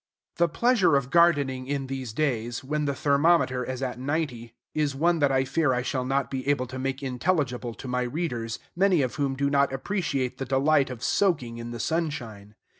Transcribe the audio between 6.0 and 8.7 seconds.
not be able to make intelligible to my readers,